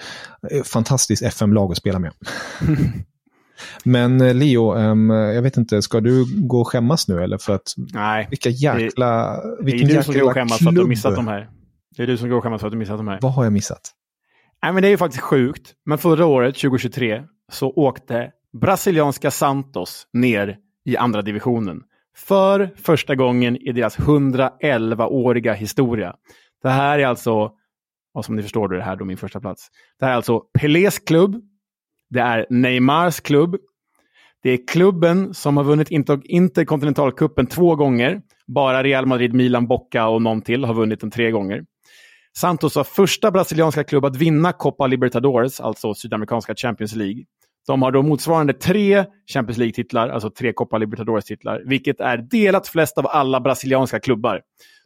[0.65, 2.11] fantastiskt FM-lag att spela med.
[3.83, 4.79] Men eh, Leo,
[5.11, 7.37] jag vet inte, ska du gå och skämmas nu eller?
[7.37, 8.27] För att, Nej.
[8.29, 10.73] Vilka jäkla, det, vilken det är du som går och skämmas klubb.
[10.73, 11.49] för att du missat de här.
[11.97, 13.19] Det är du som går och skämmas för att du missat de här.
[13.21, 13.91] Vad har jag missat?
[14.63, 15.73] Nej, men det är ju faktiskt sjukt.
[15.85, 21.81] Men förra året, 2023, så åkte brasilianska Santos ner i andra divisionen.
[22.15, 26.15] För första gången i deras 111-åriga historia.
[26.63, 27.51] Det här är alltså,
[28.13, 29.67] och som ni förstår, då är det här då min första plats.
[29.99, 31.41] Det här är alltså Pelés klubb.
[32.09, 33.55] Det är Neymars klubb.
[34.43, 35.87] Det är klubben som har vunnit
[36.25, 38.21] Interkontinentalcupen två gånger.
[38.47, 41.63] Bara Real Madrid, Milan, Boca och någon till har vunnit den tre gånger.
[42.37, 47.23] Santos var första brasilianska klubb att vinna Copa Libertadores, alltså sydamerikanska Champions League.
[47.67, 52.97] De har då motsvarande tre Champions League-titlar, alltså tre Copa Libertadores-titlar, vilket är delat flest
[52.97, 54.41] av alla brasilianska klubbar.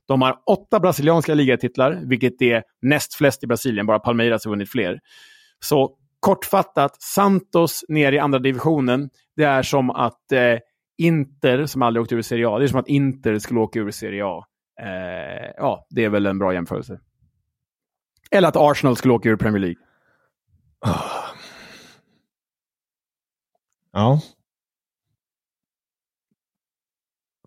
[0.07, 3.85] De har åtta brasilianska ligatitlar, vilket är näst flest i Brasilien.
[3.85, 4.99] Bara Palmeiras har vunnit fler.
[5.59, 10.59] Så kortfattat, Santos ner i andra divisionen, det är som att eh,
[10.97, 13.91] Inter, som aldrig åkt ur Serie A, det är som att Inter skulle åka ur
[13.91, 14.45] Serie A.
[14.81, 16.99] Eh, ja, det är väl en bra jämförelse.
[18.33, 19.81] Eller att Arsenal skulle åka ur Premier League.
[23.91, 24.21] Ja.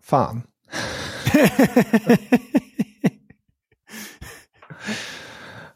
[0.03, 0.41] Fan.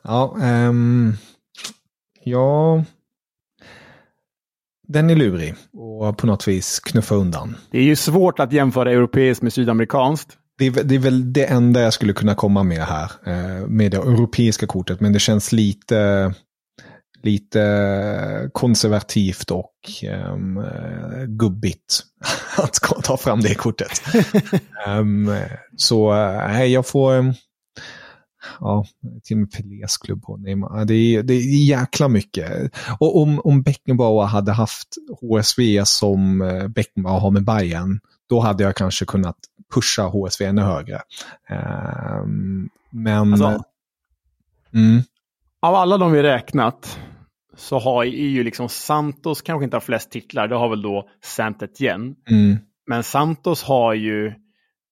[0.01, 1.13] ja, ehm,
[2.23, 2.83] ja.
[4.87, 7.57] Den är lurig och på något vis knuffa undan.
[7.71, 10.37] Det är ju svårt att jämföra europeiskt med sydamerikanskt.
[10.61, 13.91] Det är, det är väl det enda jag skulle kunna komma med här, eh, med
[13.91, 14.99] det europeiska kortet.
[14.99, 16.33] Men det känns lite,
[17.23, 19.73] lite konservativt och
[20.33, 20.63] um,
[21.27, 22.03] gubbigt
[22.57, 24.01] att ta fram det kortet.
[24.87, 25.35] um,
[25.75, 27.13] så nej, uh, jag får...
[27.13, 27.33] Um,
[28.59, 28.85] ja,
[29.23, 30.85] till och med Pelés klubb på Neymar.
[30.85, 32.71] Det är, det är jäkla mycket.
[32.99, 34.87] Och om, om Beckenbauer hade haft
[35.21, 36.39] HSV som
[36.75, 37.99] Beckenbauer har med Bayern
[38.31, 39.35] då hade jag kanske kunnat
[39.73, 41.01] pusha HSV ännu högre.
[41.49, 43.33] Um, men...
[43.33, 43.63] Alltså,
[44.73, 45.01] mm.
[45.61, 46.99] Av alla de vi räknat
[47.55, 50.47] så har ju liksom Santos kanske inte har flest titlar.
[50.47, 52.15] Det har väl då Saint Etienne.
[52.29, 52.57] Mm.
[52.87, 54.33] Men Santos har ju,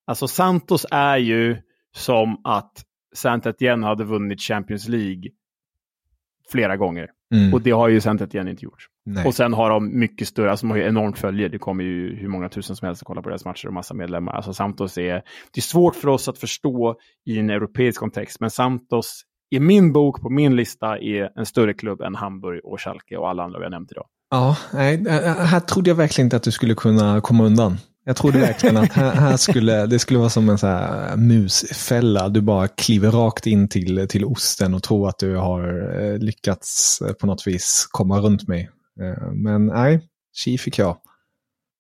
[0.07, 1.57] alltså Santos är ju
[1.95, 2.83] som att
[3.15, 5.23] Saint Etienne hade vunnit Champions League
[6.51, 7.07] flera gånger.
[7.33, 7.53] Mm.
[7.53, 8.87] Och det har ju Saint Etienne inte gjort.
[9.13, 9.25] Nej.
[9.25, 11.47] Och sen har de mycket större, alltså de har ju enormt följe.
[11.47, 13.93] Det kommer ju hur många tusen som helst att kolla på deras matcher och massa
[13.93, 14.33] medlemmar.
[14.33, 15.13] Alltså Santos är,
[15.51, 16.95] det är svårt för oss att förstå
[17.25, 21.73] i en europeisk kontext, men Santos i min bok, på min lista, är en större
[21.73, 24.05] klubb än Hamburg och Schalke och alla andra vi har nämnt idag.
[24.31, 27.77] Ja, nej, här trodde jag verkligen inte att du skulle kunna komma undan.
[28.05, 32.29] Jag trodde verkligen att här, här, skulle, det skulle vara som en så här musfälla.
[32.29, 37.01] Du bara kliver rakt in till, till osten och tror att du har eh, lyckats
[37.01, 38.69] eh, på något vis komma runt mig.
[39.01, 40.97] Eh, men nej, chi fick jag.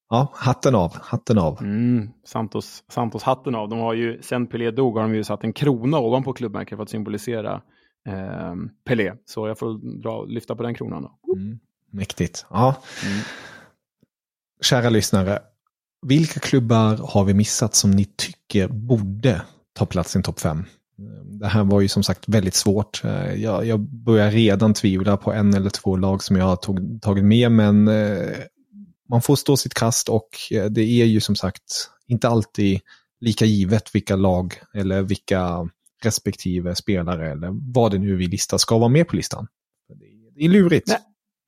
[0.09, 1.61] Ja, hatten av, hatten av.
[1.61, 3.69] Mm, Santos, Santos hatten av.
[3.69, 6.83] De har ju, sen Pelé dog har de ju satt en krona ovanpå klubbmärket för
[6.83, 7.61] att symbolisera
[8.07, 8.55] eh,
[8.85, 9.13] Pelé.
[9.25, 11.01] Så jag får dra, lyfta på den kronan.
[11.01, 11.33] Då.
[11.33, 11.59] Mm,
[11.91, 12.45] mäktigt.
[12.49, 12.75] Ja.
[13.05, 13.19] Mm.
[14.61, 15.39] Kära lyssnare,
[16.01, 19.41] vilka klubbar har vi missat som ni tycker borde
[19.73, 20.63] ta plats i en topp 5?
[20.99, 23.03] Ehm, det här var ju som sagt väldigt svårt.
[23.03, 27.01] Eh, jag, jag börjar redan tvivla på en eller två lag som jag har tog,
[27.01, 28.37] tagit med, men eh,
[29.09, 32.79] man får stå sitt kast och eh, det är ju som sagt inte alltid
[33.21, 35.69] lika givet vilka lag eller vilka
[36.03, 39.47] respektive spelare eller vad det nu vi listar ska vara med på listan.
[40.35, 40.87] Det är lurigt.
[40.87, 40.97] Nej,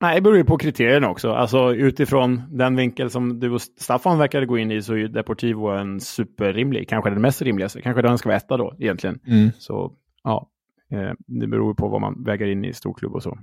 [0.02, 1.32] Nej, det beror ju på kriterierna också.
[1.32, 5.08] Alltså utifrån den vinkel som du och Staffan verkade gå in i så är ju
[5.08, 7.82] Deportivo en superrimlig, kanske den mest rimligaste.
[7.82, 9.18] Kanske den ska vara etta då egentligen.
[9.26, 9.50] Mm.
[9.58, 9.92] Så
[10.24, 10.48] ja,
[10.90, 13.38] eh, det beror på vad man väger in i storklubb och så.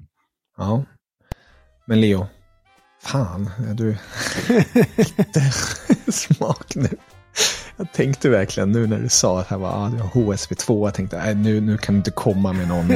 [0.57, 0.84] Ja.
[1.86, 2.28] Men Leo,
[3.01, 3.97] fan, är du
[6.12, 6.89] smak nu?
[7.80, 11.38] Jag tänkte verkligen nu när du sa att här var, ah, HSV2, jag tänkte äh,
[11.38, 12.91] nu, nu kan du inte komma med någon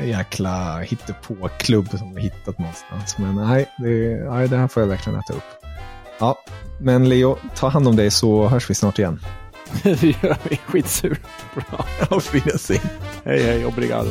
[0.08, 3.18] jäkla hittepå-klubb som du hittat någonstans.
[3.18, 5.42] Men nej det, nej, det här får jag verkligen äta upp.
[6.18, 6.38] Ja,
[6.80, 9.20] men Leo, ta hand om dig så hörs vi snart igen.
[9.82, 11.18] det gör vi, skitsur.
[11.54, 11.86] Bra.
[12.10, 12.88] Auf Wiedersehen.
[13.24, 14.10] Hej, hej, obrigado.